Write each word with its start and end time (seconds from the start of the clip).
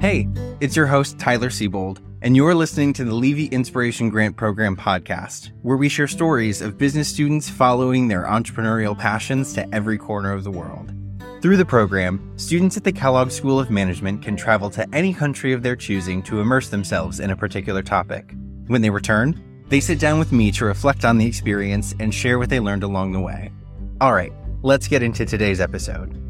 Hey, 0.00 0.30
it's 0.60 0.76
your 0.76 0.86
host, 0.86 1.18
Tyler 1.18 1.50
Seybold, 1.50 1.98
and 2.22 2.34
you're 2.34 2.54
listening 2.54 2.94
to 2.94 3.04
the 3.04 3.12
Levy 3.12 3.48
Inspiration 3.48 4.08
Grant 4.08 4.34
Program 4.34 4.74
podcast, 4.74 5.50
where 5.60 5.76
we 5.76 5.90
share 5.90 6.08
stories 6.08 6.62
of 6.62 6.78
business 6.78 7.06
students 7.06 7.50
following 7.50 8.08
their 8.08 8.24
entrepreneurial 8.24 8.98
passions 8.98 9.52
to 9.52 9.74
every 9.74 9.98
corner 9.98 10.32
of 10.32 10.42
the 10.42 10.50
world. 10.50 10.94
Through 11.42 11.58
the 11.58 11.66
program, 11.66 12.32
students 12.38 12.78
at 12.78 12.84
the 12.84 12.92
Kellogg 12.92 13.30
School 13.30 13.60
of 13.60 13.70
Management 13.70 14.22
can 14.22 14.36
travel 14.36 14.70
to 14.70 14.88
any 14.94 15.12
country 15.12 15.52
of 15.52 15.62
their 15.62 15.76
choosing 15.76 16.22
to 16.22 16.40
immerse 16.40 16.70
themselves 16.70 17.20
in 17.20 17.28
a 17.28 17.36
particular 17.36 17.82
topic. 17.82 18.34
When 18.68 18.80
they 18.80 18.88
return, 18.88 19.38
they 19.68 19.80
sit 19.80 19.98
down 20.00 20.18
with 20.18 20.32
me 20.32 20.50
to 20.52 20.64
reflect 20.64 21.04
on 21.04 21.18
the 21.18 21.26
experience 21.26 21.94
and 22.00 22.14
share 22.14 22.38
what 22.38 22.48
they 22.48 22.58
learned 22.58 22.84
along 22.84 23.12
the 23.12 23.20
way. 23.20 23.52
All 24.00 24.14
right, 24.14 24.32
let's 24.62 24.88
get 24.88 25.02
into 25.02 25.26
today's 25.26 25.60
episode. 25.60 26.29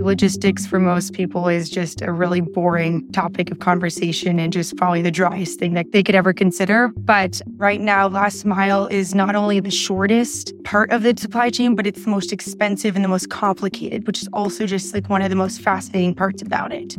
Logistics 0.00 0.66
for 0.66 0.78
most 0.78 1.12
people 1.12 1.46
is 1.48 1.68
just 1.68 2.00
a 2.00 2.10
really 2.10 2.40
boring 2.40 3.06
topic 3.12 3.50
of 3.50 3.58
conversation 3.58 4.38
and 4.38 4.50
just 4.50 4.74
probably 4.78 5.02
the 5.02 5.10
driest 5.10 5.58
thing 5.58 5.74
that 5.74 5.92
they 5.92 6.02
could 6.02 6.14
ever 6.14 6.32
consider. 6.32 6.88
But 6.96 7.42
right 7.56 7.80
now, 7.80 8.08
last 8.08 8.46
mile 8.46 8.86
is 8.86 9.14
not 9.14 9.36
only 9.36 9.60
the 9.60 9.70
shortest 9.70 10.54
part 10.64 10.90
of 10.90 11.02
the 11.02 11.14
supply 11.18 11.50
chain, 11.50 11.74
but 11.74 11.86
it's 11.86 12.04
the 12.04 12.10
most 12.10 12.32
expensive 12.32 12.96
and 12.96 13.04
the 13.04 13.08
most 13.08 13.28
complicated, 13.28 14.06
which 14.06 14.22
is 14.22 14.28
also 14.32 14.66
just 14.66 14.94
like 14.94 15.10
one 15.10 15.20
of 15.20 15.28
the 15.28 15.36
most 15.36 15.60
fascinating 15.60 16.14
parts 16.14 16.40
about 16.40 16.72
it. 16.72 16.96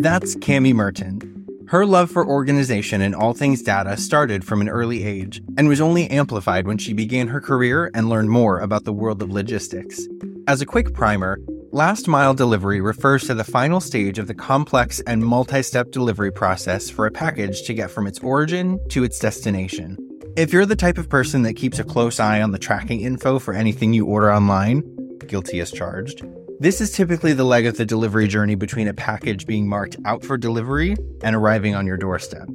That's 0.00 0.34
Cammie 0.36 0.72
Merten. 0.72 1.22
Her 1.68 1.84
love 1.84 2.10
for 2.10 2.26
organization 2.26 3.02
and 3.02 3.14
all 3.14 3.34
things 3.34 3.60
data 3.60 3.96
started 3.96 4.44
from 4.44 4.62
an 4.62 4.68
early 4.68 5.04
age 5.04 5.42
and 5.58 5.68
was 5.68 5.80
only 5.80 6.08
amplified 6.08 6.66
when 6.66 6.78
she 6.78 6.94
began 6.94 7.28
her 7.28 7.40
career 7.40 7.90
and 7.92 8.08
learned 8.08 8.30
more 8.30 8.60
about 8.60 8.84
the 8.84 8.92
world 8.92 9.20
of 9.20 9.30
logistics. 9.30 10.08
As 10.46 10.60
a 10.60 10.66
quick 10.66 10.94
primer, 10.94 11.40
Last 11.76 12.08
mile 12.08 12.32
delivery 12.32 12.80
refers 12.80 13.24
to 13.24 13.34
the 13.34 13.44
final 13.44 13.80
stage 13.80 14.18
of 14.18 14.28
the 14.28 14.34
complex 14.34 15.00
and 15.00 15.22
multi 15.22 15.60
step 15.60 15.90
delivery 15.90 16.32
process 16.32 16.88
for 16.88 17.04
a 17.04 17.10
package 17.10 17.64
to 17.64 17.74
get 17.74 17.90
from 17.90 18.06
its 18.06 18.18
origin 18.20 18.80
to 18.88 19.04
its 19.04 19.18
destination. 19.18 19.98
If 20.38 20.54
you're 20.54 20.64
the 20.64 20.74
type 20.74 20.96
of 20.96 21.10
person 21.10 21.42
that 21.42 21.56
keeps 21.56 21.78
a 21.78 21.84
close 21.84 22.18
eye 22.18 22.40
on 22.40 22.52
the 22.52 22.58
tracking 22.58 23.02
info 23.02 23.38
for 23.38 23.52
anything 23.52 23.92
you 23.92 24.06
order 24.06 24.32
online, 24.32 24.84
guilty 25.26 25.60
as 25.60 25.70
charged, 25.70 26.24
this 26.60 26.80
is 26.80 26.92
typically 26.92 27.34
the 27.34 27.44
leg 27.44 27.66
of 27.66 27.76
the 27.76 27.84
delivery 27.84 28.26
journey 28.26 28.54
between 28.54 28.88
a 28.88 28.94
package 28.94 29.46
being 29.46 29.68
marked 29.68 29.98
out 30.06 30.24
for 30.24 30.38
delivery 30.38 30.96
and 31.22 31.36
arriving 31.36 31.74
on 31.74 31.86
your 31.86 31.98
doorstep. 31.98 32.48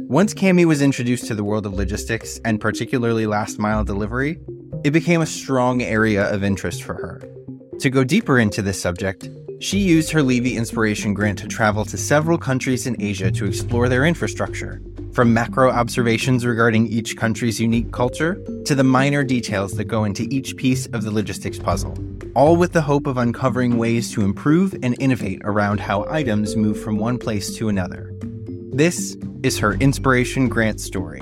Once 0.00 0.34
Cammie 0.34 0.66
was 0.66 0.82
introduced 0.82 1.26
to 1.28 1.34
the 1.34 1.44
world 1.44 1.64
of 1.64 1.72
logistics 1.72 2.38
and 2.44 2.60
particularly 2.60 3.26
last 3.26 3.58
mile 3.58 3.84
delivery, 3.84 4.38
it 4.84 4.90
became 4.90 5.22
a 5.22 5.26
strong 5.26 5.80
area 5.80 6.30
of 6.30 6.44
interest 6.44 6.82
for 6.82 6.92
her. 6.92 7.35
To 7.80 7.90
go 7.90 8.04
deeper 8.04 8.38
into 8.38 8.62
this 8.62 8.80
subject, 8.80 9.28
she 9.60 9.78
used 9.78 10.10
her 10.10 10.22
Levy 10.22 10.56
Inspiration 10.56 11.12
Grant 11.12 11.38
to 11.40 11.46
travel 11.46 11.84
to 11.84 11.98
several 11.98 12.38
countries 12.38 12.86
in 12.86 13.00
Asia 13.00 13.30
to 13.30 13.44
explore 13.44 13.90
their 13.90 14.06
infrastructure, 14.06 14.80
from 15.12 15.34
macro 15.34 15.70
observations 15.70 16.46
regarding 16.46 16.86
each 16.86 17.18
country's 17.18 17.60
unique 17.60 17.92
culture 17.92 18.42
to 18.64 18.74
the 18.74 18.82
minor 18.82 19.22
details 19.22 19.72
that 19.72 19.84
go 19.84 20.04
into 20.04 20.26
each 20.30 20.56
piece 20.56 20.86
of 20.86 21.02
the 21.02 21.10
logistics 21.10 21.58
puzzle, 21.58 21.94
all 22.34 22.56
with 22.56 22.72
the 22.72 22.80
hope 22.80 23.06
of 23.06 23.18
uncovering 23.18 23.76
ways 23.76 24.10
to 24.12 24.22
improve 24.22 24.74
and 24.82 24.96
innovate 24.98 25.42
around 25.44 25.78
how 25.78 26.06
items 26.08 26.56
move 26.56 26.82
from 26.82 26.96
one 26.96 27.18
place 27.18 27.54
to 27.56 27.68
another. 27.68 28.10
This 28.72 29.16
is 29.42 29.58
her 29.58 29.74
Inspiration 29.74 30.48
Grant 30.48 30.80
story. 30.80 31.20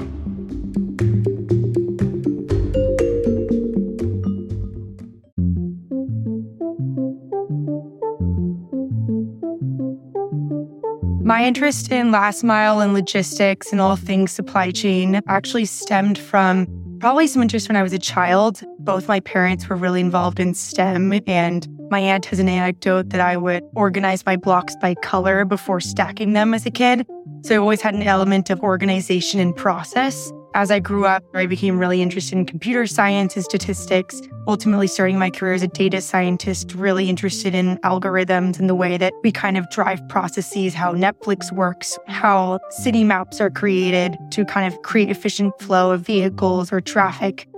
My 11.35 11.45
interest 11.45 11.91
in 11.91 12.13
last 12.13 12.45
mile 12.45 12.79
and 12.79 12.95
logistics 12.95 13.73
and 13.73 13.81
all 13.81 13.97
things 13.97 14.31
supply 14.31 14.71
chain 14.71 15.21
actually 15.27 15.65
stemmed 15.65 16.17
from 16.17 16.69
probably 17.01 17.27
some 17.27 17.43
interest 17.43 17.69
when 17.69 17.75
I 17.75 17.83
was 17.83 17.93
a 17.93 17.99
child. 17.99 18.63
Both 18.79 19.09
my 19.09 19.19
parents 19.19 19.69
were 19.69 19.75
really 19.75 19.99
involved 19.99 20.39
in 20.39 20.55
STEM, 20.55 21.13
and 21.27 21.67
my 21.91 21.99
aunt 21.99 22.27
has 22.27 22.39
an 22.39 22.49
anecdote 22.49 23.11
that 23.11 23.21
I 23.21 23.37
would 23.37 23.65
organize 23.75 24.25
my 24.25 24.37
blocks 24.37 24.77
by 24.81 24.95
color 24.95 25.45
before 25.45 25.81
stacking 25.81 26.35
them 26.35 26.55
as 26.55 26.67
a 26.67 26.71
kid. 26.71 27.05
So 27.43 27.57
I 27.57 27.59
always 27.59 27.83
had 27.83 27.95
an 27.95 28.05
element 28.05 28.49
of 28.49 28.61
organization 28.61 29.41
and 29.41 29.57
process. 29.57 30.33
As 30.55 30.71
I 30.71 30.79
grew 30.79 31.05
up, 31.05 31.25
I 31.35 31.47
became 31.47 31.81
really 31.81 32.01
interested 32.01 32.39
in 32.39 32.47
computer 32.47 32.87
science 32.87 33.35
and 33.35 33.45
statistics, 33.45 34.23
ultimately 34.47 34.87
starting 34.87 35.19
my 35.19 35.29
career 35.29 35.53
as 35.53 35.65
a 35.65 35.67
data 35.67 36.01
scientist, 36.01 36.77
really 36.77 37.09
interested 37.09 37.57
in 37.57 37.77
algorithms 37.79 38.61
and 38.61 38.71
the 38.71 38.75
way 38.77 38.97
that 38.97 39.13
we 39.25 39.33
kind 39.33 39.57
of 39.57 39.69
drive 39.71 40.01
processes, 40.09 40.73
how 40.73 40.95
Netflix 40.95 41.51
works, 41.51 41.99
how 42.07 42.61
city 42.71 43.03
maps 43.03 43.41
are 43.41 43.51
created 43.51 44.17
to 44.31 44.45
kind 44.45 44.73
of 44.73 44.81
create 44.83 45.11
efficient 45.11 45.61
flow 45.61 45.91
of 45.91 46.03
vehicles 46.03 46.73
or 46.73 46.81
traffic. 46.81 47.49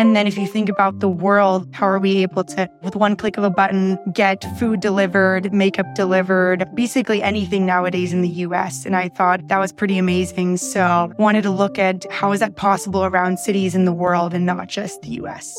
And 0.00 0.16
then 0.16 0.26
if 0.26 0.38
you 0.38 0.46
think 0.46 0.70
about 0.70 1.00
the 1.00 1.10
world, 1.10 1.68
how 1.74 1.86
are 1.86 1.98
we 1.98 2.22
able 2.22 2.42
to, 2.44 2.70
with 2.82 2.96
one 2.96 3.16
click 3.16 3.36
of 3.36 3.44
a 3.44 3.50
button, 3.50 3.98
get 4.14 4.42
food 4.58 4.80
delivered, 4.80 5.52
makeup 5.52 5.94
delivered, 5.94 6.74
basically 6.74 7.22
anything 7.22 7.66
nowadays 7.66 8.10
in 8.14 8.22
the 8.22 8.30
US? 8.46 8.86
And 8.86 8.96
I 8.96 9.10
thought 9.10 9.46
that 9.48 9.58
was 9.58 9.74
pretty 9.74 9.98
amazing. 9.98 10.56
So 10.56 11.12
wanted 11.18 11.42
to 11.42 11.50
look 11.50 11.78
at 11.78 12.10
how 12.10 12.32
is 12.32 12.40
that 12.40 12.56
possible 12.56 13.04
around 13.04 13.40
cities 13.40 13.74
in 13.74 13.84
the 13.84 13.92
world 13.92 14.32
and 14.32 14.46
not 14.46 14.68
just 14.68 15.02
the 15.02 15.10
US. 15.20 15.54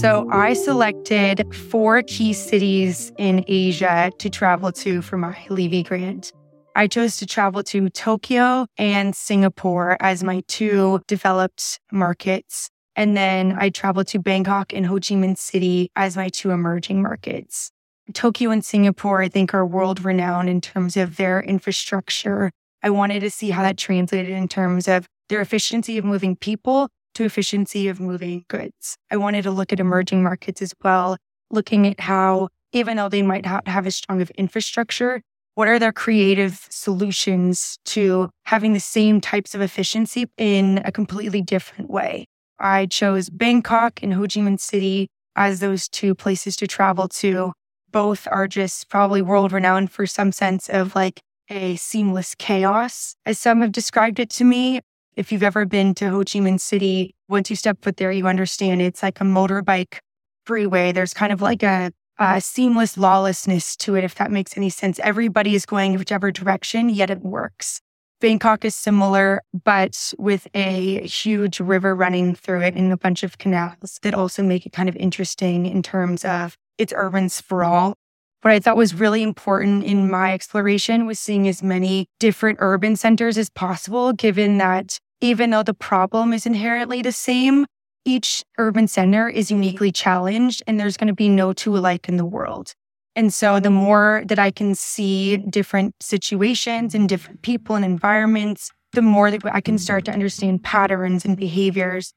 So 0.00 0.28
I 0.32 0.54
selected 0.54 1.54
four 1.54 2.02
key 2.02 2.32
cities 2.32 3.12
in 3.18 3.44
Asia 3.46 4.10
to 4.18 4.28
travel 4.28 4.72
to 4.72 5.00
for 5.00 5.16
my 5.16 5.38
Levy 5.48 5.84
grant. 5.84 6.32
I 6.74 6.86
chose 6.86 7.18
to 7.18 7.26
travel 7.26 7.62
to 7.64 7.90
Tokyo 7.90 8.66
and 8.78 9.14
Singapore 9.14 9.96
as 10.00 10.24
my 10.24 10.42
two 10.48 11.00
developed 11.06 11.80
markets. 11.90 12.70
And 12.96 13.16
then 13.16 13.56
I 13.58 13.70
traveled 13.70 14.06
to 14.08 14.18
Bangkok 14.18 14.72
and 14.72 14.86
Ho 14.86 14.94
Chi 14.94 15.14
Minh 15.14 15.36
City 15.36 15.90
as 15.96 16.16
my 16.16 16.28
two 16.28 16.50
emerging 16.50 17.02
markets. 17.02 17.70
Tokyo 18.12 18.50
and 18.50 18.64
Singapore, 18.64 19.22
I 19.22 19.28
think, 19.28 19.54
are 19.54 19.66
world 19.66 20.04
renowned 20.04 20.48
in 20.48 20.60
terms 20.60 20.96
of 20.96 21.16
their 21.16 21.40
infrastructure. 21.42 22.50
I 22.82 22.90
wanted 22.90 23.20
to 23.20 23.30
see 23.30 23.50
how 23.50 23.62
that 23.62 23.76
translated 23.76 24.30
in 24.30 24.48
terms 24.48 24.88
of 24.88 25.06
their 25.28 25.40
efficiency 25.40 25.98
of 25.98 26.04
moving 26.04 26.36
people 26.36 26.88
to 27.14 27.24
efficiency 27.24 27.88
of 27.88 28.00
moving 28.00 28.44
goods. 28.48 28.96
I 29.10 29.16
wanted 29.18 29.42
to 29.42 29.50
look 29.50 29.72
at 29.72 29.80
emerging 29.80 30.22
markets 30.22 30.62
as 30.62 30.72
well, 30.82 31.16
looking 31.50 31.86
at 31.86 32.00
how, 32.00 32.48
even 32.72 32.96
though 32.96 33.08
they 33.08 33.22
might 33.22 33.44
not 33.44 33.68
have 33.68 33.86
as 33.86 33.96
strong 33.96 34.20
of 34.20 34.30
infrastructure, 34.30 35.22
what 35.54 35.68
are 35.68 35.78
their 35.78 35.92
creative 35.92 36.66
solutions 36.70 37.78
to 37.84 38.30
having 38.44 38.72
the 38.72 38.80
same 38.80 39.20
types 39.20 39.54
of 39.54 39.60
efficiency 39.60 40.26
in 40.38 40.80
a 40.84 40.92
completely 40.92 41.42
different 41.42 41.90
way? 41.90 42.26
I 42.58 42.86
chose 42.86 43.28
Bangkok 43.28 44.02
and 44.02 44.14
Ho 44.14 44.22
Chi 44.22 44.40
Minh 44.40 44.60
City 44.60 45.08
as 45.36 45.60
those 45.60 45.88
two 45.88 46.14
places 46.14 46.56
to 46.56 46.66
travel 46.66 47.08
to. 47.08 47.52
Both 47.90 48.26
are 48.30 48.48
just 48.48 48.88
probably 48.88 49.20
world 49.20 49.52
renowned 49.52 49.90
for 49.90 50.06
some 50.06 50.32
sense 50.32 50.68
of 50.68 50.94
like 50.94 51.20
a 51.50 51.76
seamless 51.76 52.34
chaos, 52.34 53.14
as 53.26 53.38
some 53.38 53.60
have 53.60 53.72
described 53.72 54.18
it 54.18 54.30
to 54.30 54.44
me. 54.44 54.80
If 55.16 55.30
you've 55.30 55.42
ever 55.42 55.66
been 55.66 55.94
to 55.96 56.08
Ho 56.08 56.18
Chi 56.18 56.38
Minh 56.38 56.58
City, 56.58 57.14
once 57.28 57.50
you 57.50 57.56
step 57.56 57.82
foot 57.82 57.98
there, 57.98 58.12
you 58.12 58.26
understand 58.26 58.80
it's 58.80 59.02
like 59.02 59.20
a 59.20 59.24
motorbike 59.24 59.98
freeway. 60.46 60.92
There's 60.92 61.12
kind 61.12 61.32
of 61.32 61.42
like 61.42 61.62
a 61.62 61.92
uh, 62.18 62.40
seamless 62.40 62.96
lawlessness 62.96 63.76
to 63.76 63.94
it, 63.94 64.04
if 64.04 64.14
that 64.16 64.30
makes 64.30 64.56
any 64.56 64.70
sense. 64.70 64.98
Everybody 65.00 65.54
is 65.54 65.66
going 65.66 65.98
whichever 65.98 66.30
direction, 66.30 66.88
yet 66.88 67.10
it 67.10 67.20
works. 67.20 67.80
Bangkok 68.20 68.64
is 68.64 68.76
similar, 68.76 69.42
but 69.64 70.14
with 70.16 70.46
a 70.54 71.04
huge 71.06 71.58
river 71.58 71.94
running 71.96 72.36
through 72.36 72.60
it 72.60 72.74
and 72.74 72.92
a 72.92 72.96
bunch 72.96 73.24
of 73.24 73.38
canals 73.38 73.98
that 74.02 74.14
also 74.14 74.44
make 74.44 74.64
it 74.64 74.72
kind 74.72 74.88
of 74.88 74.94
interesting 74.94 75.66
in 75.66 75.82
terms 75.82 76.24
of 76.24 76.56
its 76.78 76.92
urban 76.94 77.28
sprawl. 77.28 77.94
What 78.42 78.54
I 78.54 78.60
thought 78.60 78.76
was 78.76 78.94
really 78.94 79.22
important 79.22 79.84
in 79.84 80.10
my 80.10 80.32
exploration 80.32 81.06
was 81.06 81.18
seeing 81.18 81.48
as 81.48 81.62
many 81.62 82.06
different 82.20 82.58
urban 82.60 82.94
centers 82.94 83.38
as 83.38 83.50
possible, 83.50 84.12
given 84.12 84.58
that 84.58 84.98
even 85.20 85.50
though 85.50 85.62
the 85.62 85.74
problem 85.74 86.32
is 86.32 86.46
inherently 86.46 87.02
the 87.02 87.12
same, 87.12 87.66
each 88.04 88.44
urban 88.58 88.88
center 88.88 89.28
is 89.28 89.46
mm-hmm. 89.46 89.62
uniquely 89.62 89.92
challenged 89.92 90.62
and 90.66 90.78
there's 90.78 90.96
going 90.96 91.08
to 91.08 91.14
be 91.14 91.28
no 91.28 91.52
two 91.52 91.76
alike 91.76 92.08
in 92.08 92.16
the 92.16 92.24
world. 92.24 92.74
And 93.14 93.32
so 93.32 93.60
the 93.60 93.70
more 93.70 94.22
that 94.26 94.38
I 94.38 94.50
can 94.50 94.74
see 94.74 95.36
different 95.36 95.94
situations 96.00 96.94
and 96.94 97.08
different 97.08 97.42
people 97.42 97.76
and 97.76 97.84
environments, 97.84 98.70
the 98.92 99.02
more 99.02 99.30
that 99.30 99.42
I 99.52 99.60
can 99.60 99.78
start 99.78 100.04
to 100.06 100.12
understand 100.12 100.62
patterns 100.62 101.24
and 101.24 101.36
behaviors. 101.36 102.14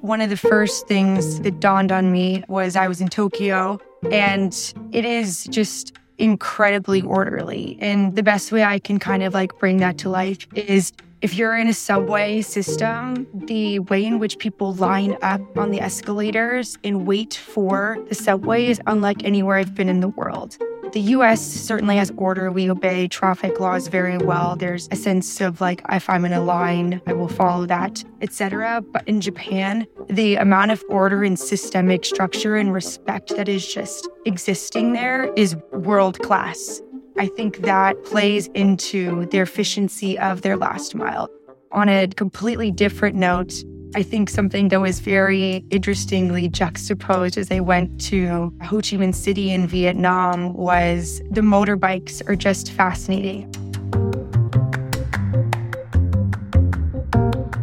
One 0.00 0.20
of 0.20 0.30
the 0.30 0.36
first 0.36 0.86
things 0.86 1.40
that 1.40 1.60
dawned 1.60 1.92
on 1.92 2.12
me 2.12 2.44
was 2.48 2.76
I 2.76 2.88
was 2.88 3.00
in 3.00 3.08
Tokyo 3.08 3.78
and 4.10 4.74
it 4.92 5.04
is 5.04 5.44
just 5.50 5.92
incredibly 6.18 7.02
mm. 7.02 7.08
orderly. 7.08 7.78
And 7.80 8.14
the 8.16 8.22
best 8.22 8.52
way 8.52 8.64
I 8.64 8.78
can 8.78 8.98
kind 8.98 9.22
of 9.22 9.34
like 9.34 9.58
bring 9.58 9.78
that 9.78 9.98
to 9.98 10.08
life 10.08 10.46
is 10.54 10.92
if 11.20 11.34
you're 11.34 11.56
in 11.56 11.66
a 11.66 11.74
subway 11.74 12.42
system, 12.42 13.26
the 13.34 13.80
way 13.80 14.04
in 14.04 14.18
which 14.20 14.38
people 14.38 14.74
line 14.74 15.16
up 15.22 15.40
on 15.58 15.72
the 15.72 15.80
escalators 15.80 16.78
and 16.84 17.06
wait 17.06 17.34
for 17.34 17.98
the 18.08 18.14
subway 18.14 18.66
is 18.66 18.80
unlike 18.86 19.24
anywhere 19.24 19.56
I've 19.56 19.74
been 19.74 19.88
in 19.88 20.00
the 20.00 20.08
world. 20.08 20.56
The 20.92 21.00
US 21.00 21.42
certainly 21.42 21.96
has 21.96 22.10
order. 22.16 22.50
We 22.50 22.70
obey 22.70 23.08
traffic 23.08 23.60
laws 23.60 23.88
very 23.88 24.16
well. 24.16 24.56
There's 24.56 24.88
a 24.90 24.96
sense 24.96 25.40
of 25.40 25.60
like 25.60 25.82
if 25.90 26.08
I'm 26.08 26.24
in 26.24 26.32
a 26.32 26.40
line, 26.40 27.02
I 27.06 27.12
will 27.12 27.28
follow 27.28 27.66
that, 27.66 28.02
etc. 28.22 28.82
But 28.92 29.06
in 29.06 29.20
Japan, 29.20 29.86
the 30.08 30.36
amount 30.36 30.70
of 30.70 30.82
order 30.88 31.24
and 31.24 31.38
systemic 31.38 32.06
structure 32.06 32.56
and 32.56 32.72
respect 32.72 33.36
that 33.36 33.48
is 33.48 33.66
just 33.66 34.08
existing 34.24 34.94
there 34.94 35.30
is 35.34 35.56
world 35.72 36.18
class. 36.20 36.80
I 37.18 37.26
think 37.26 37.58
that 37.58 38.02
plays 38.04 38.46
into 38.54 39.26
their 39.26 39.42
efficiency 39.42 40.18
of 40.18 40.40
their 40.40 40.56
last 40.56 40.94
mile. 40.94 41.28
On 41.72 41.88
a 41.88 42.06
completely 42.06 42.70
different 42.70 43.14
note, 43.14 43.62
I 43.94 44.02
think 44.02 44.28
something 44.28 44.68
that 44.68 44.80
was 44.80 45.00
very 45.00 45.64
interestingly 45.70 46.48
juxtaposed 46.48 47.38
as 47.38 47.50
I 47.50 47.60
went 47.60 47.98
to 48.02 48.52
Ho 48.62 48.76
Chi 48.76 48.96
Minh 48.96 49.14
City 49.14 49.50
in 49.50 49.66
Vietnam 49.66 50.52
was 50.52 51.22
the 51.30 51.40
motorbikes 51.40 52.26
are 52.28 52.36
just 52.36 52.70
fascinating. 52.72 53.50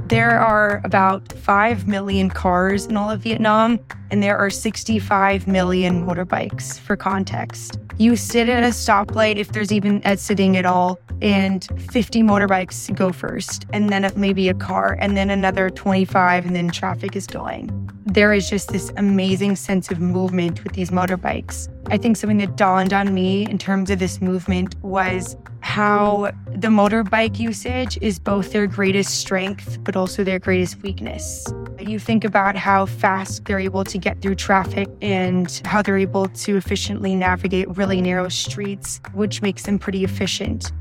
There 0.08 0.40
are 0.40 0.82
about 0.84 1.32
5 1.34 1.88
million 1.88 2.30
cars 2.30 2.86
in 2.88 2.98
all 2.98 3.12
of 3.12 3.22
Vietnam, 3.22 3.80
and 4.10 4.24
there 4.24 4.38
are 4.38 4.50
65 4.50 5.48
million 5.48 6.06
motorbikes 6.08 6.80
for 6.80 6.96
context. 6.96 7.78
You 7.98 8.16
sit 8.16 8.50
at 8.50 8.64
a 8.64 8.68
stoplight, 8.68 9.38
if 9.38 9.52
there's 9.52 9.72
even 9.72 10.02
a 10.06 10.18
sitting 10.18 10.58
at 10.58 10.66
all, 10.66 11.00
and 11.22 11.66
50 11.92 12.24
motorbikes 12.24 12.94
go 12.96 13.12
first, 13.12 13.66
and 13.74 13.90
then 13.90 14.12
maybe 14.16 14.50
a 14.50 14.54
car, 14.54 14.98
and 15.00 15.16
then 15.16 15.30
another 15.30 15.70
25, 15.70 16.46
and 16.46 16.56
then 16.56 16.70
traffic 16.70 17.16
is 17.16 17.28
going. 17.28 17.70
There 18.06 18.34
is 18.34 18.50
just 18.50 18.70
this 18.70 18.92
amazing 18.98 19.56
sense 19.56 19.92
of 19.92 20.00
movement 20.00 20.64
with 20.64 20.74
these 20.74 20.92
motorbikes. 20.92 21.70
I 21.88 21.98
think 21.98 22.18
something 22.18 22.38
that 22.38 22.56
dawned 22.56 22.94
on 22.94 23.14
me 23.14 23.46
in 23.50 23.58
terms 23.58 23.90
of 23.90 24.00
this 24.00 24.22
movement 24.22 24.76
was 24.82 25.36
how 25.62 26.32
the 26.48 26.68
motorbike 26.68 27.40
usage 27.40 27.98
is 28.02 28.20
both 28.20 28.54
their 28.54 28.68
greatest 28.68 29.20
strength, 29.20 29.84
but 29.84 29.96
also 29.96 30.24
their 30.24 30.40
greatest 30.40 30.82
weakness. 30.84 31.46
You 31.80 32.00
think 32.00 32.24
about 32.24 32.56
how 32.56 32.86
fast 32.86 33.46
they're 33.46 33.60
able 33.60 33.84
to 33.84 33.98
get 33.98 34.22
through 34.22 34.36
traffic 34.36 34.88
and 35.02 35.62
how 35.66 35.82
they're 35.82 35.98
able 35.98 36.28
to 36.28 36.56
efficiently 36.56 37.16
navigate 37.16 37.68
really 37.76 38.02
narrow 38.02 38.30
streets, 38.30 39.02
which 39.14 39.42
makes 39.42 39.64
them 39.64 39.80
pretty 39.80 40.04
efficient. 40.04 40.72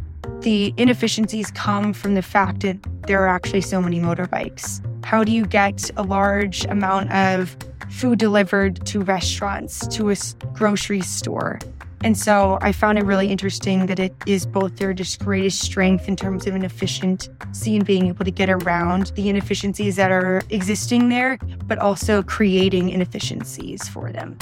The 0.44 0.74
inefficiencies 0.76 1.50
come 1.52 1.94
from 1.94 2.12
the 2.12 2.20
fact 2.20 2.60
that 2.60 2.76
there 3.06 3.22
are 3.22 3.28
actually 3.28 3.62
so 3.62 3.80
many 3.80 3.98
motorbikes. 3.98 4.84
How 5.02 5.24
do 5.24 5.32
you 5.32 5.46
get 5.46 5.90
a 5.96 6.02
large 6.02 6.66
amount 6.66 7.10
of 7.12 7.56
food 7.88 8.18
delivered 8.18 8.84
to 8.84 9.00
restaurants, 9.00 9.86
to 9.96 10.10
a 10.10 10.16
grocery 10.52 11.00
store? 11.00 11.60
And 12.02 12.14
so 12.18 12.58
I 12.60 12.72
found 12.72 12.98
it 12.98 13.06
really 13.06 13.28
interesting 13.28 13.86
that 13.86 13.98
it 13.98 14.14
is 14.26 14.44
both 14.44 14.76
their 14.76 14.94
greatest 15.18 15.62
strength 15.62 16.08
in 16.08 16.14
terms 16.14 16.46
of 16.46 16.54
an 16.54 16.62
efficiency 16.62 17.30
and 17.74 17.86
being 17.86 18.08
able 18.08 18.26
to 18.26 18.30
get 18.30 18.50
around 18.50 19.12
the 19.14 19.30
inefficiencies 19.30 19.96
that 19.96 20.10
are 20.10 20.42
existing 20.50 21.08
there, 21.08 21.38
but 21.64 21.78
also 21.78 22.22
creating 22.22 22.90
inefficiencies 22.90 23.88
for 23.88 24.12
them. 24.12 24.36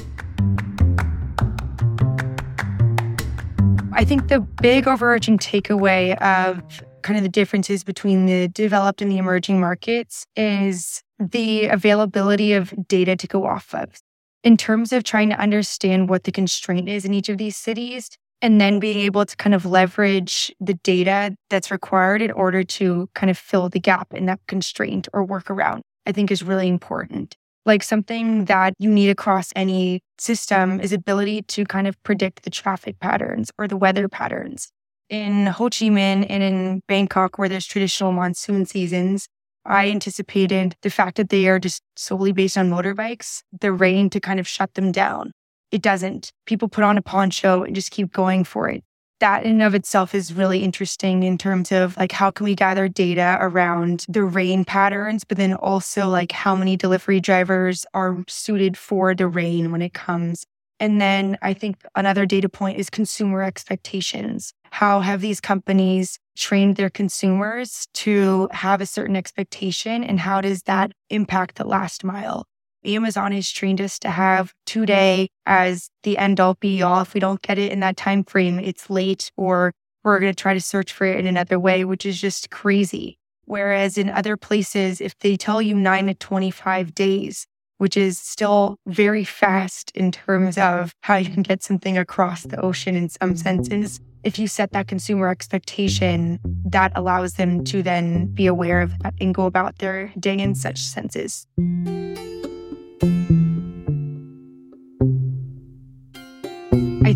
I 3.94 4.04
think 4.04 4.28
the 4.28 4.40
big 4.40 4.88
overarching 4.88 5.38
takeaway 5.38 6.16
of 6.22 6.82
kind 7.02 7.18
of 7.18 7.22
the 7.22 7.28
differences 7.28 7.84
between 7.84 8.26
the 8.26 8.48
developed 8.48 9.02
and 9.02 9.10
the 9.10 9.18
emerging 9.18 9.60
markets 9.60 10.26
is 10.34 11.02
the 11.18 11.66
availability 11.66 12.54
of 12.54 12.72
data 12.88 13.16
to 13.16 13.26
go 13.26 13.44
off 13.44 13.74
of 13.74 14.00
in 14.42 14.56
terms 14.56 14.92
of 14.92 15.04
trying 15.04 15.28
to 15.28 15.38
understand 15.38 16.08
what 16.08 16.24
the 16.24 16.32
constraint 16.32 16.88
is 16.88 17.04
in 17.04 17.12
each 17.12 17.28
of 17.28 17.38
these 17.38 17.56
cities 17.56 18.10
and 18.40 18.60
then 18.60 18.80
being 18.80 18.98
able 18.98 19.24
to 19.24 19.36
kind 19.36 19.54
of 19.54 19.66
leverage 19.66 20.52
the 20.58 20.74
data 20.74 21.36
that's 21.50 21.70
required 21.70 22.22
in 22.22 22.32
order 22.32 22.64
to 22.64 23.08
kind 23.14 23.30
of 23.30 23.38
fill 23.38 23.68
the 23.68 23.78
gap 23.78 24.12
in 24.14 24.26
that 24.26 24.40
constraint 24.48 25.06
or 25.12 25.22
work 25.22 25.50
around, 25.50 25.82
I 26.06 26.12
think 26.12 26.30
is 26.30 26.42
really 26.42 26.66
important. 26.66 27.36
Like 27.64 27.82
something 27.82 28.46
that 28.46 28.74
you 28.78 28.90
need 28.90 29.10
across 29.10 29.52
any 29.54 30.00
system 30.18 30.80
is 30.80 30.92
ability 30.92 31.42
to 31.42 31.64
kind 31.64 31.86
of 31.86 32.00
predict 32.02 32.42
the 32.42 32.50
traffic 32.50 32.98
patterns 32.98 33.50
or 33.56 33.68
the 33.68 33.76
weather 33.76 34.08
patterns. 34.08 34.70
In 35.08 35.46
Ho 35.46 35.64
Chi 35.64 35.86
Minh 35.86 36.26
and 36.28 36.42
in 36.42 36.82
Bangkok, 36.88 37.38
where 37.38 37.48
there's 37.48 37.66
traditional 37.66 38.12
monsoon 38.12 38.66
seasons, 38.66 39.28
I 39.64 39.90
anticipated 39.90 40.74
the 40.82 40.90
fact 40.90 41.16
that 41.18 41.28
they 41.28 41.46
are 41.46 41.60
just 41.60 41.82
solely 41.96 42.32
based 42.32 42.58
on 42.58 42.70
motorbikes, 42.70 43.42
the 43.60 43.72
rain 43.72 44.10
to 44.10 44.20
kind 44.20 44.40
of 44.40 44.48
shut 44.48 44.74
them 44.74 44.90
down. 44.90 45.32
It 45.70 45.82
doesn't. 45.82 46.32
People 46.46 46.68
put 46.68 46.84
on 46.84 46.98
a 46.98 47.02
poncho 47.02 47.62
and 47.62 47.74
just 47.74 47.92
keep 47.92 48.12
going 48.12 48.42
for 48.44 48.68
it. 48.68 48.82
That 49.22 49.44
in 49.44 49.52
and 49.52 49.62
of 49.62 49.76
itself 49.76 50.16
is 50.16 50.34
really 50.34 50.64
interesting 50.64 51.22
in 51.22 51.38
terms 51.38 51.70
of 51.70 51.96
like 51.96 52.10
how 52.10 52.32
can 52.32 52.42
we 52.42 52.56
gather 52.56 52.88
data 52.88 53.38
around 53.40 54.04
the 54.08 54.24
rain 54.24 54.64
patterns, 54.64 55.22
but 55.22 55.38
then 55.38 55.54
also 55.54 56.08
like 56.08 56.32
how 56.32 56.56
many 56.56 56.76
delivery 56.76 57.20
drivers 57.20 57.86
are 57.94 58.24
suited 58.26 58.76
for 58.76 59.14
the 59.14 59.28
rain 59.28 59.70
when 59.70 59.80
it 59.80 59.94
comes. 59.94 60.44
And 60.80 61.00
then 61.00 61.38
I 61.40 61.54
think 61.54 61.76
another 61.94 62.26
data 62.26 62.48
point 62.48 62.80
is 62.80 62.90
consumer 62.90 63.44
expectations. 63.44 64.54
How 64.72 64.98
have 64.98 65.20
these 65.20 65.40
companies 65.40 66.18
trained 66.36 66.74
their 66.74 66.90
consumers 66.90 67.86
to 67.94 68.48
have 68.50 68.80
a 68.80 68.86
certain 68.86 69.14
expectation 69.14 70.02
and 70.02 70.18
how 70.18 70.40
does 70.40 70.64
that 70.64 70.90
impact 71.10 71.58
the 71.58 71.64
last 71.64 72.02
mile? 72.02 72.48
Amazon 72.84 73.32
has 73.32 73.50
trained 73.50 73.80
us 73.80 73.98
to 74.00 74.10
have 74.10 74.52
today 74.66 75.28
as 75.46 75.90
the 76.02 76.18
end 76.18 76.40
all 76.40 76.54
be 76.54 76.82
all. 76.82 77.02
If 77.02 77.14
we 77.14 77.20
don't 77.20 77.42
get 77.42 77.58
it 77.58 77.72
in 77.72 77.80
that 77.80 77.96
time 77.96 78.24
frame, 78.24 78.58
it's 78.58 78.90
late 78.90 79.30
or 79.36 79.72
we're 80.04 80.18
going 80.18 80.32
to 80.32 80.40
try 80.40 80.54
to 80.54 80.60
search 80.60 80.92
for 80.92 81.06
it 81.06 81.18
in 81.18 81.26
another 81.26 81.58
way, 81.58 81.84
which 81.84 82.04
is 82.04 82.20
just 82.20 82.50
crazy. 82.50 83.18
Whereas 83.44 83.98
in 83.98 84.08
other 84.10 84.36
places, 84.36 85.00
if 85.00 85.18
they 85.18 85.36
tell 85.36 85.62
you 85.62 85.74
nine 85.74 86.06
to 86.06 86.14
25 86.14 86.94
days, 86.94 87.46
which 87.78 87.96
is 87.96 88.16
still 88.16 88.78
very 88.86 89.24
fast 89.24 89.90
in 89.96 90.12
terms 90.12 90.56
of 90.56 90.94
how 91.00 91.16
you 91.16 91.28
can 91.28 91.42
get 91.42 91.64
something 91.64 91.98
across 91.98 92.44
the 92.44 92.60
ocean 92.60 92.94
in 92.94 93.08
some 93.08 93.36
senses. 93.36 94.00
If 94.22 94.38
you 94.38 94.46
set 94.46 94.70
that 94.70 94.86
consumer 94.86 95.28
expectation, 95.28 96.38
that 96.64 96.92
allows 96.94 97.34
them 97.34 97.64
to 97.64 97.82
then 97.82 98.26
be 98.26 98.46
aware 98.46 98.82
of 98.82 98.96
that 99.00 99.14
and 99.20 99.34
go 99.34 99.46
about 99.46 99.78
their 99.78 100.12
day 100.16 100.38
in 100.38 100.54
such 100.54 100.78
senses. 100.78 101.44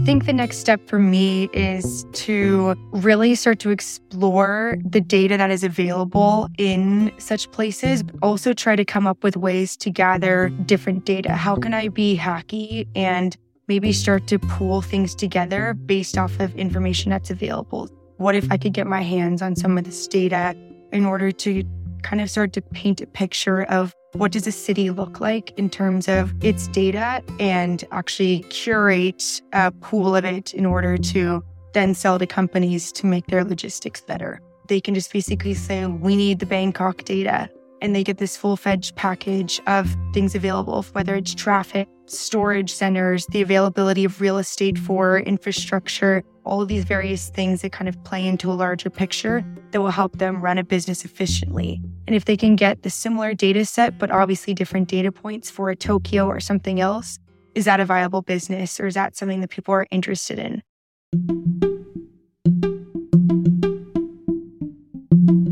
Think 0.07 0.25
the 0.25 0.33
next 0.33 0.59
step 0.59 0.89
for 0.89 1.01
me 1.01 1.51
is 1.53 2.07
to 2.13 2.77
really 2.93 3.35
start 3.35 3.59
to 3.59 3.71
explore 3.71 4.79
the 4.89 5.01
data 5.01 5.37
that 5.37 5.51
is 5.51 5.65
available 5.65 6.49
in 6.59 7.11
such 7.19 7.51
places, 7.51 8.05
but 8.05 8.15
also 8.23 8.53
try 8.53 8.77
to 8.77 8.85
come 8.85 9.05
up 9.05 9.25
with 9.25 9.37
ways 9.37 9.77
to 9.79 9.91
gather 9.91 10.51
different 10.65 11.05
data. 11.05 11.33
How 11.33 11.57
can 11.57 11.75
I 11.75 11.89
be 11.89 12.17
hacky 12.17 12.87
and 12.95 13.37
maybe 13.67 13.93
start 13.93 14.29
to 14.29 14.39
pool 14.39 14.81
things 14.81 15.13
together 15.13 15.75
based 15.75 16.17
off 16.17 16.39
of 16.39 16.55
information 16.55 17.11
that's 17.11 17.33
available? 17.33 17.91
What 18.19 18.37
if 18.37 18.49
I 18.53 18.59
could 18.59 18.75
get 18.75 18.87
my 18.87 19.03
hands 19.03 19.43
on 19.43 19.57
some 19.57 19.77
of 19.77 19.83
this 19.83 20.07
data 20.07 20.55
in 20.93 21.05
order 21.05 21.33
to 21.33 21.65
kind 22.05 22.23
of 22.23 22.31
start 22.31 22.53
to 22.53 22.63
paint 22.63 23.01
a 23.01 23.09
picture 23.09 23.65
of 23.65 23.93
what 24.17 24.33
does 24.33 24.47
a 24.47 24.53
city 24.53 24.91
look 24.91 25.21
like 25.21 25.53
in 25.59 25.69
terms 25.69 26.09
of 26.09 26.33
its 26.43 26.69
data 26.69 27.23
and 27.39 27.85
actually 27.93 28.41
curate 28.51 29.43
a 29.53 29.71
pool 29.71 30.17
of 30.17 30.25
it 30.25 30.55
in 30.55 30.65
order 30.65 30.97
to 30.97 31.45
then 31.75 31.95
sell 31.95 32.19
to 32.19 32.27
companies 32.27 32.91
to 32.93 33.07
make 33.07 33.27
their 33.27 33.45
logistics 33.45 34.01
better. 34.01 34.41
They 34.69 34.81
can 34.81 34.95
just 34.95 35.13
basically 35.13 35.55
say, 35.55 35.87
we 35.87 36.17
need 36.17 36.39
the 36.39 36.47
Bangkok 36.47 37.05
data. 37.05 37.51
And 37.83 37.95
they 37.95 38.03
get 38.03 38.17
this 38.17 38.37
full 38.37 38.57
fledged 38.57 38.97
package 38.97 39.61
of 39.67 39.95
things 40.15 40.35
available, 40.35 40.83
whether 40.93 41.15
it's 41.15 41.35
traffic, 41.35 41.87
storage 42.07 42.73
centers, 42.73 43.27
the 43.27 43.43
availability 43.43 44.05
of 44.05 44.21
real 44.21 44.39
estate 44.39 44.79
for 44.79 45.19
infrastructure, 45.19 46.23
all 46.47 46.63
of 46.63 46.69
these 46.69 46.85
various 46.85 47.29
things 47.29 47.63
that 47.63 47.73
kind 47.73 47.89
of 47.89 48.03
play 48.05 48.25
into 48.25 48.51
a 48.51 48.55
larger 48.55 48.89
picture 48.89 49.45
that 49.73 49.83
will 49.83 49.91
help 49.91 50.17
them 50.19 50.41
run 50.41 50.59
a 50.59 50.65
business 50.65 51.05
efficiently. 51.05 51.83
And 52.07 52.15
if 52.15 52.25
they 52.25 52.37
can 52.37 52.55
get 52.55 52.83
the 52.83 52.91
similar 52.91 53.35
data 53.35 53.65
set, 53.65 53.99
but 53.99 54.13
obviously 54.13 54.55
different 54.55 54.89
data 54.89 55.11
points 55.11 55.51
for 55.51 55.71
a 55.71 55.77
Tokyo 55.77 56.27
or 56.27 56.39
something 56.39 56.81
else, 56.81 57.19
is 57.57 57.65
that 57.65 57.81
a 57.81 57.85
viable 57.85 58.23
business 58.23 58.79
or 58.79 58.87
is 58.87 58.95
that 58.95 59.17
something 59.17 59.41
that 59.41 59.51
people 59.51 59.75
are 59.75 59.87
interested 59.91 60.39
in? 60.39 60.63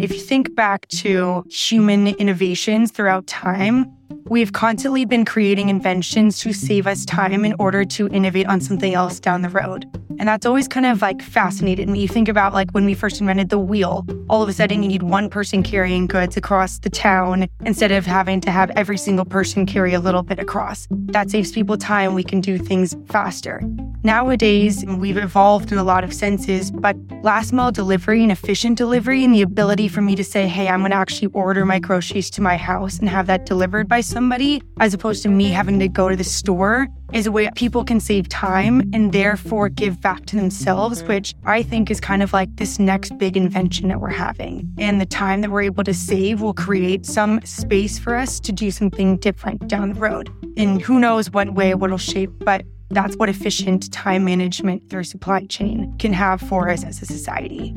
If 0.01 0.13
you 0.13 0.21
think 0.21 0.55
back 0.55 0.87
to 0.89 1.45
human 1.51 2.09
innovations 2.09 2.93
throughout 2.93 3.27
time, 3.27 3.91
we've 4.27 4.53
constantly 4.53 5.07
been 5.07 5.25
creating 5.25 5.71
inventions 5.71 6.39
to 6.41 6.53
save 6.53 6.87
us 6.87 7.05
time 7.05 7.45
in 7.45 7.55
order 7.59 7.85
to 7.85 8.09
innovate 8.09 8.47
on 8.47 8.61
something 8.61 8.95
else 8.95 9.19
down 9.19 9.43
the 9.43 9.49
road. 9.49 9.91
And 10.18 10.28
that's 10.28 10.47
always 10.47 10.68
kind 10.68 10.87
of 10.87 11.02
like 11.02 11.23
fascinated 11.23 11.88
me. 11.88 12.00
You 12.00 12.09
think 12.09 12.28
about 12.28 12.52
like 12.52 12.71
when 12.73 12.85
we 12.85 12.94
first 12.94 13.21
invented 13.21 13.49
the 13.49 13.59
wheel, 13.59 14.06
all 14.28 14.42
of 14.42 14.49
a 14.49 14.52
sudden 14.52 14.83
you 14.83 14.88
need 14.88 15.02
one 15.02 15.28
person 15.28 15.62
carrying 15.62 16.06
goods 16.06 16.37
across 16.37 16.78
the 16.78 16.90
town 16.90 17.49
instead 17.64 17.92
of 17.92 18.06
having 18.06 18.40
to 18.42 18.50
have 18.50 18.71
every 18.71 18.99
single 18.99 19.25
person 19.25 19.66
carry 19.66 19.94
a 19.94 20.00
little 20.00 20.23
bit 20.23 20.38
across. 20.38 20.87
That 20.90 21.30
saves 21.30 21.52
people 21.52 21.76
time. 21.76 22.14
We 22.14 22.25
can 22.25 22.40
do 22.40 22.59
things 22.59 22.97
faster. 23.06 23.62
Nowadays, 24.04 24.84
we've 24.84 25.16
evolved 25.16 25.73
in 25.73 25.78
a 25.78 25.82
lot 25.82 26.04
of 26.04 26.12
senses, 26.12 26.70
but 26.70 26.94
last 27.23 27.54
mile 27.54 27.73
delivery 27.73 28.23
and 28.23 28.30
efficient 28.30 28.76
delivery 28.76 29.25
and 29.25 29.34
the 29.34 29.40
ability 29.40 29.88
for 29.88 30.02
me 30.02 30.14
to 30.14 30.23
say, 30.23 30.46
hey, 30.46 30.68
I'm 30.68 30.80
going 30.80 30.90
to 30.90 30.96
actually 30.96 31.28
order 31.28 31.64
my 31.64 31.78
groceries 31.78 32.28
to 32.32 32.42
my 32.42 32.58
house 32.58 32.99
and 32.99 33.08
have 33.08 33.26
that 33.28 33.46
delivered 33.46 33.88
by 33.88 34.02
somebody, 34.02 34.62
as 34.78 34.92
opposed 34.92 35.23
to 35.23 35.30
me 35.30 35.49
having 35.49 35.78
to 35.78 35.88
go 35.88 36.11
to 36.11 36.16
the 36.16 36.23
store, 36.23 36.87
is 37.14 37.26
a 37.26 37.32
way 37.32 37.49
people 37.54 37.82
can 37.82 37.99
save 37.99 38.28
time 38.28 38.90
and 38.92 39.12
therefore 39.12 39.70
give 39.70 40.02
back 40.02 40.26
to 40.26 40.37
themselves, 40.37 41.02
which 41.04 41.34
I 41.46 41.62
think 41.62 41.90
is 41.90 41.99
kind 41.99 42.23
of 42.23 42.34
like 42.34 42.54
this 42.56 42.78
next 42.78 43.16
big 43.16 43.38
invention 43.38 43.88
that 43.88 44.00
we're 44.00 44.11
having. 44.11 44.70
And 44.76 45.00
the 45.00 45.06
time 45.06 45.40
that 45.40 45.50
we're 45.50 45.62
able 45.62 45.84
to 45.84 45.94
save 45.94 46.42
will 46.42 46.52
create 46.52 47.06
some 47.06 47.40
space 47.46 47.99
for 47.99 48.14
us 48.14 48.38
to 48.40 48.52
do 48.52 48.70
something 48.70 49.16
different 49.16 49.66
down 49.66 49.94
the 49.94 50.00
road. 50.00 50.30
And 50.58 50.82
who 50.82 51.00
knows 51.00 51.30
what 51.30 51.54
way 51.54 51.70
it'll 51.70 51.96
shape, 51.96 52.30
but 52.40 52.66
that's 52.95 53.17
what 53.17 53.29
efficient 53.29 53.93
time 53.93 54.25
management 54.25 54.89
through 54.89 55.05
supply 55.05 55.45
chain 55.47 55.95
can 55.99 56.13
have 56.13 56.41
for 56.41 56.69
us 56.69 56.85
as 56.85 57.03
a 57.03 57.07
society. 57.07 57.75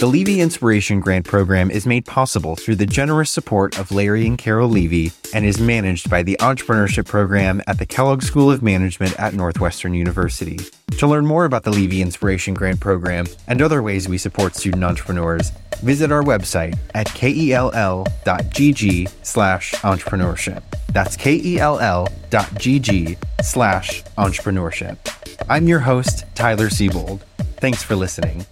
The 0.00 0.06
Levy 0.06 0.40
Inspiration 0.40 1.00
Grant 1.00 1.26
Program 1.26 1.72
is 1.72 1.84
made 1.84 2.06
possible 2.06 2.54
through 2.54 2.76
the 2.76 2.86
generous 2.86 3.32
support 3.32 3.80
of 3.80 3.90
Larry 3.90 4.28
and 4.28 4.38
Carol 4.38 4.68
Levy 4.68 5.10
and 5.34 5.44
is 5.44 5.60
managed 5.60 6.08
by 6.08 6.22
the 6.22 6.36
Entrepreneurship 6.38 7.06
Program 7.06 7.60
at 7.66 7.80
the 7.80 7.86
Kellogg 7.86 8.22
School 8.22 8.48
of 8.48 8.62
Management 8.62 9.18
at 9.18 9.34
Northwestern 9.34 9.94
University. 9.94 10.56
To 10.98 11.08
learn 11.08 11.26
more 11.26 11.46
about 11.46 11.64
the 11.64 11.72
Levy 11.72 12.00
Inspiration 12.00 12.54
Grant 12.54 12.78
Program 12.78 13.26
and 13.48 13.60
other 13.60 13.82
ways 13.82 14.08
we 14.08 14.18
support 14.18 14.54
student 14.54 14.84
entrepreneurs, 14.84 15.50
visit 15.82 16.12
our 16.12 16.22
website 16.22 16.78
at 16.94 17.08
kell.gg 17.08 17.66
slash 19.26 19.72
entrepreneurship. 19.72 20.62
That's 20.92 21.16
kell.gg 21.16 21.58
slash 23.42 24.04
entrepreneurship. 24.16 24.96
I'm 25.48 25.66
your 25.66 25.80
host, 25.80 26.24
Tyler 26.36 26.68
Seybold. 26.68 27.22
Thanks 27.56 27.82
for 27.82 27.96
listening. 27.96 28.46